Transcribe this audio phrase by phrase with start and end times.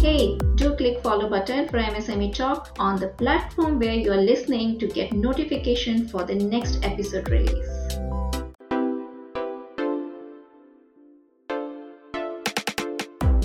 [0.00, 4.78] Hey, do click follow button for MSME Talk on the platform where you are listening
[4.78, 7.88] to get notification for the next episode release.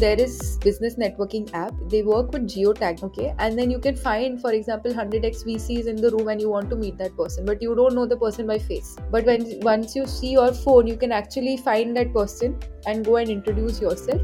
[0.04, 1.74] there is business networking app.
[1.88, 3.34] They work with geotag okay?
[3.40, 6.70] And then you can find for example 100x vcs in the room and you want
[6.72, 8.98] to meet that person but you don't know the person by face.
[9.10, 13.16] But when once you see your phone you can actually find that person and go
[13.16, 14.22] and introduce yourself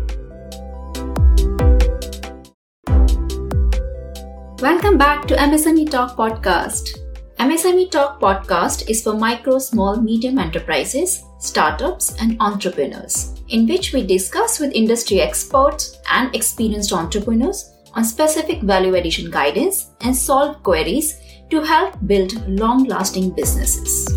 [4.62, 6.90] Welcome back to MSME Talk Podcast.
[7.38, 14.06] MSME Talk Podcast is for micro, small, medium enterprises, startups, and entrepreneurs, in which we
[14.06, 21.16] discuss with industry experts and experienced entrepreneurs on specific value addition guidance and solve queries
[21.50, 24.08] to help build long lasting businesses.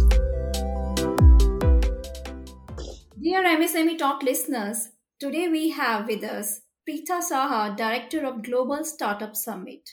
[3.22, 4.88] Dear MSME Talk listeners,
[5.20, 9.88] today we have with us Pritha Saha, Director of Global Startup Summit.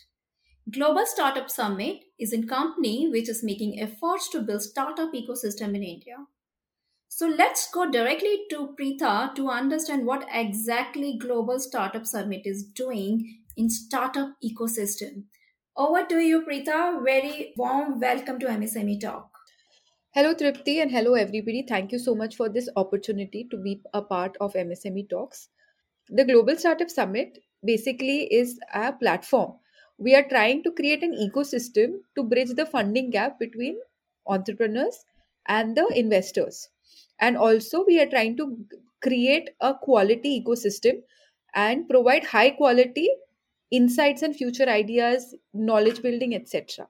[0.71, 5.83] Global Startup Summit is a company which is making efforts to build startup ecosystem in
[5.83, 6.17] India.
[7.07, 13.39] So let's go directly to Pritha to understand what exactly Global Startup Summit is doing
[13.55, 15.23] in startup ecosystem.
[15.77, 17.03] Over to you, Pritha.
[17.03, 19.29] Very warm welcome to MSME Talk.
[20.13, 21.65] Hello, Tripti, and hello, everybody.
[21.67, 25.47] Thank you so much for this opportunity to be a part of MSME Talks.
[26.09, 29.53] The Global Startup Summit basically is a platform
[29.99, 33.79] we are trying to create an ecosystem to bridge the funding gap between
[34.27, 35.05] entrepreneurs
[35.47, 36.69] and the investors.
[37.19, 38.65] And also we are trying to
[39.03, 41.01] create a quality ecosystem
[41.53, 43.09] and provide high quality
[43.71, 46.87] insights and future ideas knowledge building etc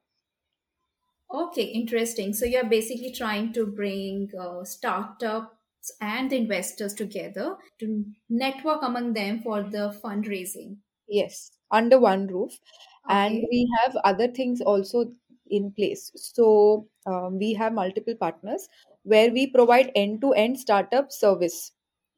[1.31, 2.33] okay interesting.
[2.33, 9.41] So you're basically trying to bring uh, startups and investors together to network among them
[9.41, 10.77] for the fundraising.
[11.07, 12.59] Yes under one roof
[13.07, 13.47] and okay.
[13.49, 15.11] we have other things also
[15.49, 16.11] in place.
[16.15, 18.67] So um, we have multiple partners
[19.03, 21.71] where we provide end-to-end startup service.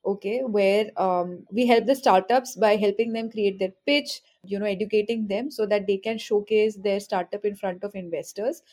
[0.04, 4.66] Okay where um, we help the startups by helping them create their pitch you know
[4.66, 8.64] educating them so that they can showcase their startup in front of investors.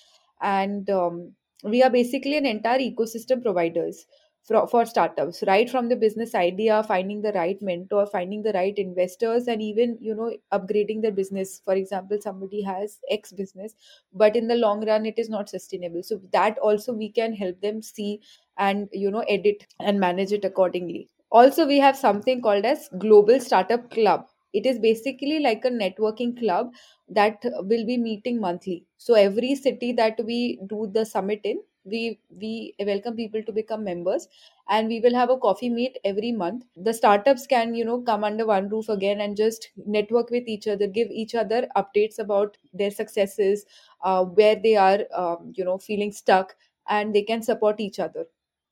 [0.41, 1.33] And um,
[1.65, 4.07] we are basically an entire ecosystem providers
[4.49, 8.79] for, for startups right from the business idea finding the right mentor finding the right
[8.79, 11.61] investors and even you know upgrading their business.
[11.65, 13.75] For example somebody has x business
[14.13, 16.03] but in the long run it is not sustainable.
[16.03, 18.21] So that also we can help them see
[18.57, 21.09] and you know edit and manage it accordingly.
[21.31, 24.27] Also we have something called as global startup club.
[24.55, 26.73] It is basically like a networking club
[27.11, 28.87] that will be meeting monthly.
[28.97, 33.85] So every city that we do the summit in we we welcome people to become
[33.85, 34.29] members
[34.69, 36.65] and we will have a coffee meet every month.
[36.77, 40.67] The startups can you know come under one roof again and just network with each
[40.69, 43.65] other give each other updates about their successes
[44.03, 46.57] uh, where they are um, you know feeling stuck
[46.89, 48.27] and they can support each other.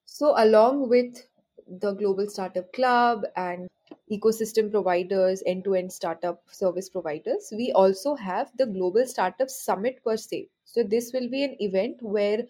[0.05, 1.27] So along with
[1.69, 3.69] the global startup club and
[4.11, 10.03] ecosystem providers end to end startup service providers we also have the global startup summit
[10.05, 10.49] per se.
[10.65, 12.45] So this will be an event where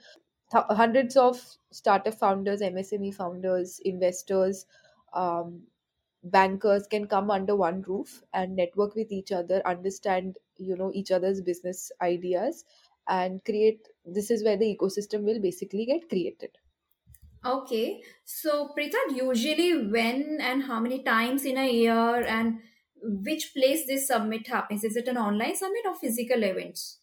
[0.52, 4.66] th- hundreds of startup founders, MSME founders, investors,
[5.12, 5.66] um,
[6.24, 11.10] bankers can come under one roof and network with each other, understand you know each
[11.12, 12.64] other's business ideas,
[13.08, 13.88] and create.
[14.04, 16.58] This is where the ecosystem will basically get created.
[17.44, 18.02] Okay.
[18.24, 22.60] So, Pritha, usually when and how many times in a year and
[23.00, 24.82] which place this summit happens?
[24.84, 26.98] Is it an online summit or physical events?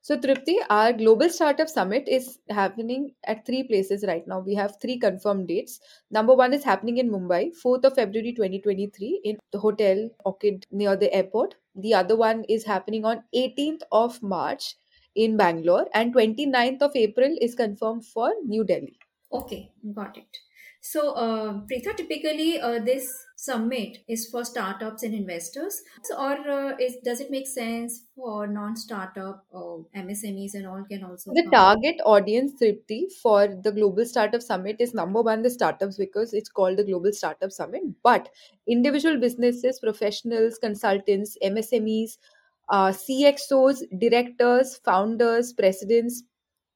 [0.00, 4.38] So, Tripti, our Global Startup Summit is happening at three places right now.
[4.40, 5.80] We have three confirmed dates.
[6.10, 10.96] Number one is happening in Mumbai, 4th of February 2023, in the Hotel Orchid near
[10.96, 11.56] the airport.
[11.74, 14.76] The other one is happening on 18th of March
[15.14, 18.96] in Bangalore, and 29th of April is confirmed for New Delhi.
[19.32, 20.38] Okay, got it.
[20.80, 26.76] So, uh, Pritha, typically uh, this summit is for startups and investors, so, or uh,
[26.78, 31.50] is does it make sense for non-startup or MSMEs and all can also The come?
[31.52, 36.48] target audience, Tripti, for the Global Startup Summit is number one, the startups, because it's
[36.48, 37.82] called the Global Startup Summit.
[38.02, 38.28] But
[38.66, 42.18] individual businesses, professionals, consultants, MSMEs,
[42.68, 46.24] uh, CXOs, directors, founders, presidents,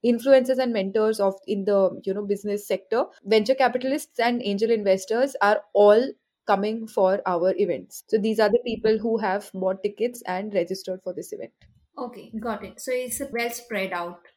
[0.04, 5.36] influencers and mentors of in the you know business sector venture capitalists and angel investors
[5.40, 6.12] are all
[6.46, 11.00] coming for our events so these are the people who have bought tickets and registered
[11.02, 11.52] for this event
[11.96, 12.80] Okay, got it.
[12.80, 14.28] So it's well spread out.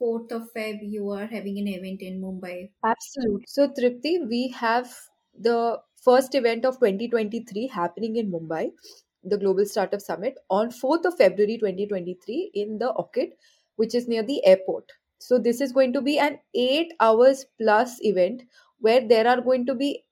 [0.00, 2.70] 4th of Feb, you are having an event in Mumbai.
[2.84, 3.44] Absolutely.
[3.46, 4.92] So, Tripti, we have
[5.38, 8.72] the first event of 2023 happening in Mumbai,
[9.22, 13.30] the Global Startup Summit, on 4th of February 2023 in the Orchid,
[13.76, 14.90] which is near the airport.
[15.18, 18.42] So, this is going to be an eight hours plus event
[18.80, 20.02] where there are going to be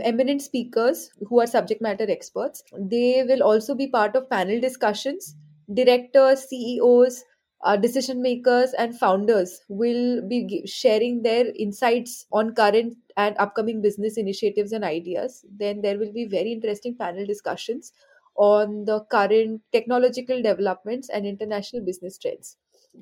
[0.00, 2.62] eminent speakers who are subject matter experts.
[2.78, 5.34] They will also be part of panel discussions.
[5.72, 7.24] Directors, CEOs,
[7.64, 14.16] uh, decision makers, and founders will be sharing their insights on current and upcoming business
[14.16, 15.44] initiatives and ideas.
[15.50, 17.92] Then there will be very interesting panel discussions
[18.36, 22.56] on the current technological developments and international business trends.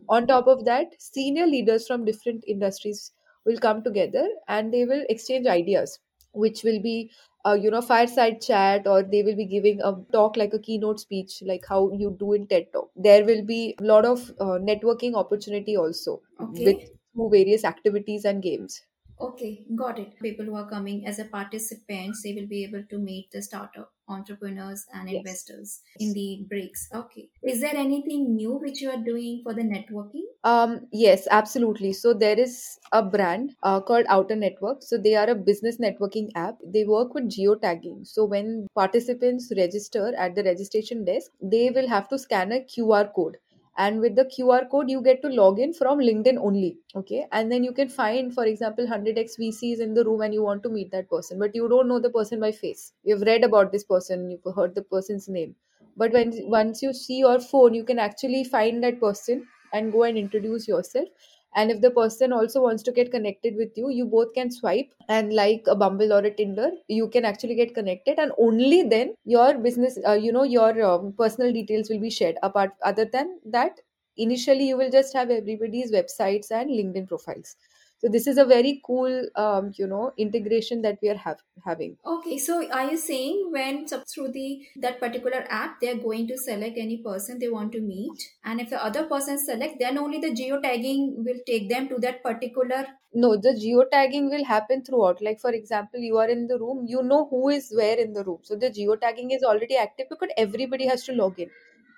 [0.08, 3.12] On top of that, senior leaders from different industries
[3.46, 5.98] will come together and they will exchange ideas,
[6.32, 7.10] which will be
[7.44, 11.00] a you know fireside chat or they will be giving a talk like a keynote
[11.00, 14.58] speech like how you do in ted talk there will be a lot of uh,
[14.70, 16.68] networking opportunity also Okay.
[16.68, 16.82] with
[17.14, 18.82] through various activities and games
[19.20, 20.18] Okay, got it.
[20.18, 23.94] People who are coming as a participants, they will be able to meet the startup
[24.10, 25.18] entrepreneurs and Yes.
[25.20, 26.88] investors in the breaks.
[26.94, 27.28] Okay.
[27.42, 30.24] Is there anything new which you are doing for the networking?
[30.44, 31.92] Um, yes, absolutely.
[31.92, 34.82] So there is a brand uh, called Outer Network.
[34.82, 36.58] So they are a business networking app.
[36.64, 38.06] They work with geotagging.
[38.06, 43.12] So when participants register at the registration desk, they will have to scan a QR
[43.14, 43.36] code.
[43.84, 46.78] And with the QR code, you get to log in from LinkedIn only.
[46.94, 47.26] Okay.
[47.32, 50.62] And then you can find, for example, 100x VCs in the room and you want
[50.64, 52.92] to meet that person, but you don't know the person by face.
[53.04, 55.54] You've read about this person, you've heard the person's name.
[55.96, 60.02] But when once you see your phone, you can actually find that person and go
[60.02, 61.08] and introduce yourself
[61.54, 64.90] and if the person also wants to get connected with you you both can swipe.
[65.08, 68.18] And like a bumble or a tinder you can actually get connected.
[68.18, 72.36] And only then your business uh, you know your um, personal details will be shared.
[72.42, 73.80] Apart other than that
[74.16, 77.56] initially you will just have everybody's websites and linkedin profiles
[78.00, 81.96] so this is a very cool um, you know integration that we are have, having.
[82.04, 86.26] Okay, so are you saying when sub- through the that particular app they are going
[86.28, 89.96] to select any person they want to meet, and if the other person select, then
[89.96, 92.86] only the geotagging will take them to that particular.
[93.22, 95.20] no the geotagging will happen throughout.
[95.22, 98.24] Like for example you are in the room you know who is where in the
[98.24, 98.38] room.
[98.42, 101.50] So the geotagging is already active because everybody has to log in.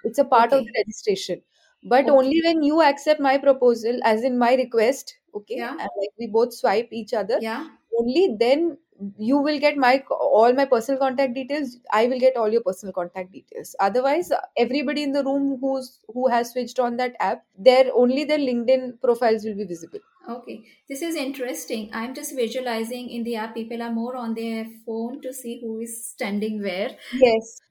[0.05, 1.43] It's a part of the registration.
[1.85, 2.19] But Okay.
[2.19, 5.79] only when you accept my proposal as in my request okay Yeah.
[5.79, 7.77] and like we both swipe each other Yeah.
[7.99, 8.79] only then
[9.19, 12.93] you will get my all my personal contact details i will get all your personal
[12.93, 17.91] contact details otherwise everybody in the room who's who has switched on that app their
[18.05, 21.91] only their linkedin profiles will be visible Okay, this is interesting.
[21.93, 25.81] I'm just visualizing in the app, people are more on their phone to see who
[25.81, 26.97] is standing where.
[27.11, 27.63] yes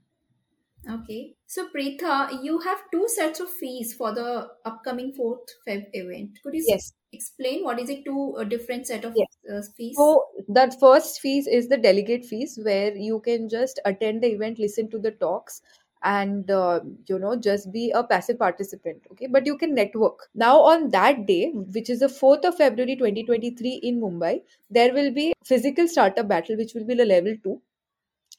[0.88, 6.40] Okay, so Pritha, you have two sets of fees for the upcoming 4th Feb event.
[6.44, 9.98] Could you yes explain what is it two different set of yes uh, fees?
[9.98, 14.60] So that first fees is the delegate fees, where you can just attend the event,
[14.60, 15.62] listen to the talks,
[16.04, 16.80] and uh,
[17.10, 19.02] you know just be a passive participant.
[19.12, 20.30] Okay, but you can network.
[20.34, 24.42] Now on that day, which is the fourth of February, twenty twenty three in Mumbai,
[24.70, 27.62] there will be physical startup battle, which will be the level two,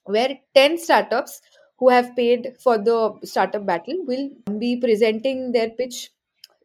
[0.05, 1.43] where ten startups
[1.83, 6.11] who have paid for the startup battle will be presenting their pitch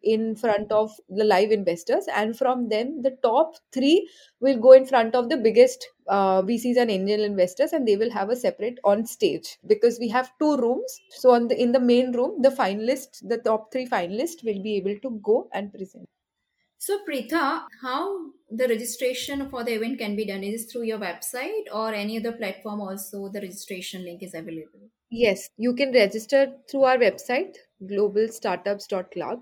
[0.04, 2.06] in front of the live investors.
[2.16, 4.08] And from them the top three
[4.42, 8.12] will go in front of the biggest uh, vcs and angel investors and they will
[8.12, 9.58] have a separate on stage.
[9.66, 11.00] Because we have two rooms.
[11.10, 14.76] So on the in the main room the finalists the top three finalists will be
[14.76, 16.08] able to go and present
[16.88, 20.42] So, Pritha, how the registration for the event can be done?
[20.42, 24.88] Is through your website or any other platform also the registration link is available?
[25.10, 27.56] yes you can register through our website
[27.90, 29.40] globalstartups.club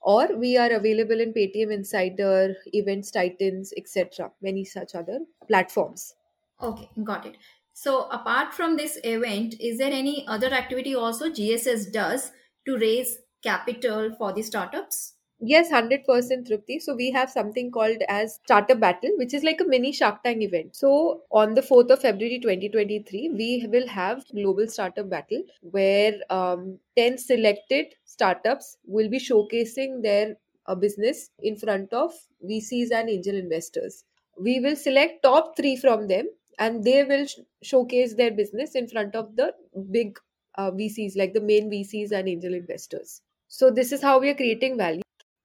[0.00, 6.14] or we are available in paytm insider events titans etc many such other platforms
[6.60, 7.36] Okay, got it.
[7.72, 12.32] So, apart from this event, is there any other activity also GSS does
[12.66, 15.14] to raise capital for the startups?
[15.40, 16.80] Yes, 100% Trupti.
[16.82, 20.42] So we have something called as Startup Battle, which is like a mini Shark Tank
[20.42, 20.74] event.
[20.74, 26.80] So on the 4th of February 2023, we will have Global Startup Battle where um,
[26.96, 32.12] 10 selected startups will be showcasing their uh, business in front of
[32.44, 34.02] VCs and angel investors.
[34.40, 36.28] We will select top 3 from them
[36.58, 39.54] and they will sh- showcase their business in front of the
[39.92, 40.18] big
[40.56, 43.22] uh, VCs like the main VCs and angel investors.
[43.46, 45.02] So this is how we are creating value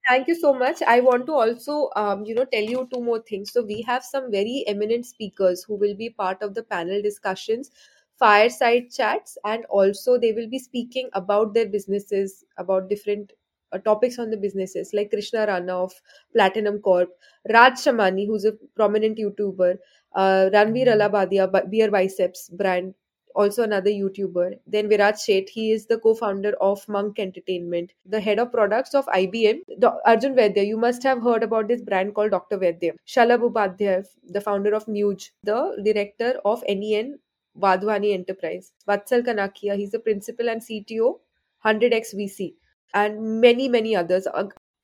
[0.08, 0.82] Thank you so much.
[0.82, 3.52] I want to also, um, you know, tell you two more things.
[3.52, 7.70] So we have some very eminent speakers who will be part of the panel discussions,
[8.18, 13.32] fireside chats, and also they will be speaking about their businesses, about different
[13.72, 15.92] uh, topics on the businesses, like Krishna Rana of
[16.34, 17.08] Platinum Corp,
[17.50, 19.78] Raj Shamani, who's a prominent YouTuber,
[20.14, 22.94] uh, Ranveer Allahbadia, Beer Biceps brand
[23.34, 24.58] also another YouTuber.
[24.66, 29.06] Then Virat Sheth, he is the co-founder of Monk Entertainment, the head of products of
[29.06, 29.60] IBM.
[29.78, 32.58] Do- Arjun Vaidya, you must have heard about this brand called Dr.
[32.58, 32.94] Vaidya.
[33.06, 37.18] Shalabh Upadhyay, the founder of Muge, the director of NEN
[37.58, 38.72] Wadhwani Enterprise.
[38.88, 41.20] Vatsal Kanakia, he's the principal and CTO,
[41.64, 42.54] 100x VC,
[42.94, 44.26] and many, many others.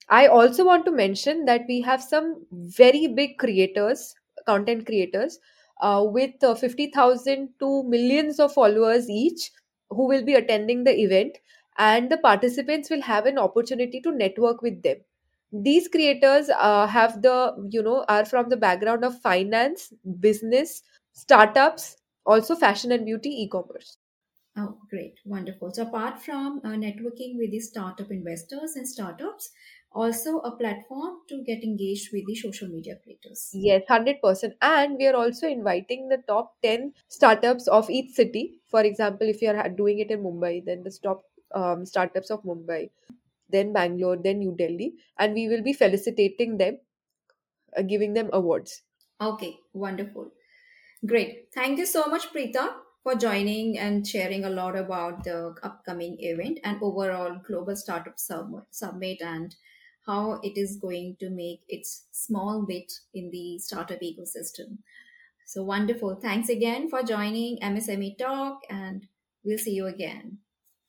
[0.09, 4.15] I also want to mention that we have some very big creators,
[4.47, 5.39] content creators,
[5.81, 9.51] uh, with uh, 50,000 to millions of followers each
[9.91, 11.39] who will be attending the event
[11.79, 14.99] and the participants will have an opportunity to network with them
[15.53, 17.37] these creators uh, have the
[17.71, 20.83] you know are from the background of finance business
[21.13, 21.97] startups
[22.27, 23.97] also fashion and beauty e-commerce
[24.57, 25.19] Oh, great.
[25.25, 25.73] Wonderful.
[25.73, 29.51] So, apart from uh, networking with the startup investors and startups,
[29.93, 33.51] also a platform to get engaged with the social media creators.
[33.53, 34.55] Yes, 100%.
[34.63, 38.61] And we are also inviting the top 10 startups of each city.
[38.69, 42.43] For example, if you are doing it in Mumbai, then the top um, startups of
[42.45, 42.91] Mumbai,
[43.49, 44.95] then Bangalore, then New Delhi.
[45.19, 46.79] And we will be felicitating them,
[47.77, 48.83] uh, giving them awards.
[49.21, 50.31] Okay, wonderful.
[51.07, 51.49] Great.
[51.55, 56.61] Thank you so much, Pritha, for joining and sharing a lot about the upcoming event
[56.65, 59.57] and overall Global Startup Summit and
[60.07, 64.79] how it is going to make its small bit in the startup ecosystem.
[65.47, 66.15] So wonderful.
[66.15, 69.07] Thanks again for joining MSME Talk, and
[69.45, 70.39] we'll see you again.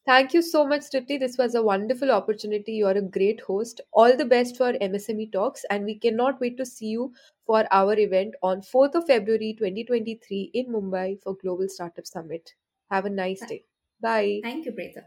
[0.06, 1.20] Thank you so much, Tripti.
[1.20, 2.74] This was a wonderful opportunity.
[2.74, 3.82] You are a great host.
[3.92, 7.14] All the best for MSME Talks, and we cannot wait to see you
[7.46, 12.54] for our event on 4th of February 2023 in Mumbai for Global Startup Summit.
[12.90, 13.64] Have a nice day.
[14.02, 14.42] Bye.
[14.44, 15.04] Thank you, Pritha.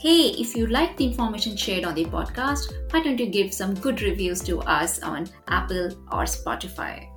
[0.00, 3.74] Hey, if you like the information shared on the podcast, why don't you give some
[3.74, 7.08] good reviews to us on Apple or Spotify?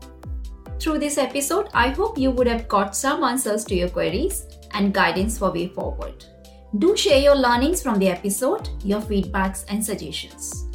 [0.79, 4.95] Through this episode, I hope you would have got some answers to your queries and
[4.95, 6.25] guidance for way forward.
[6.79, 10.65] Do share your learnings from the episode, your feedbacks, and suggestions.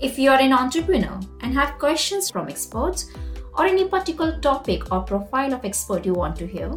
[0.00, 3.10] If you are an entrepreneur and have questions from experts,
[3.58, 6.72] or any particular topic or profile of expert you want to hear,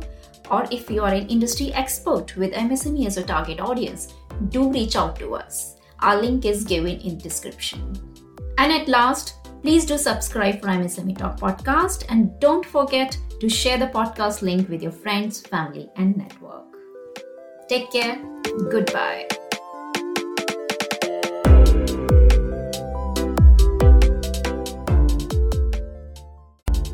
[0.49, 4.15] or if you are an industry expert with MSME as a target audience,
[4.49, 5.75] do reach out to us.
[5.99, 7.93] Our link is given in description.
[8.57, 13.77] And at last, please do subscribe for MSME Talk podcast and don't forget to share
[13.77, 16.65] the podcast link with your friends, family, and network.
[17.67, 18.19] Take care.
[18.69, 19.27] Goodbye.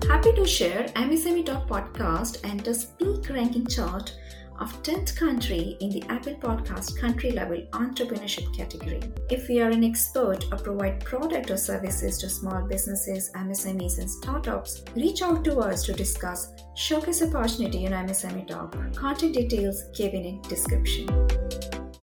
[0.08, 4.13] Happy to share MSME Talk podcast enters peak ranking chart
[4.60, 9.02] of 10th country in the Apple Podcast country level entrepreneurship category.
[9.30, 14.10] If you are an expert or provide product or services to small businesses, MSMEs, and
[14.10, 18.76] startups, reach out to us to discuss showcase opportunity in MSME Talk.
[18.96, 21.08] Contact details given in description.